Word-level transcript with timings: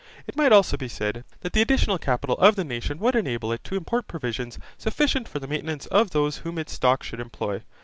It 0.25 0.35
might 0.35 0.51
also 0.51 0.77
be 0.77 0.87
said, 0.87 1.23
that 1.41 1.53
the 1.53 1.61
additional 1.61 1.99
capital 1.99 2.35
of 2.39 2.55
the 2.55 2.63
nation 2.63 2.97
would 2.97 3.15
enable 3.15 3.51
it 3.51 3.63
to 3.65 3.75
import 3.75 4.07
provisions 4.07 4.57
sufficient 4.79 5.27
for 5.27 5.37
the 5.37 5.47
maintenance 5.47 5.85
of 5.85 6.09
those 6.09 6.37
whom 6.37 6.57
its 6.57 6.73
stock 6.73 7.01
could 7.07 7.19
employ. 7.19 7.61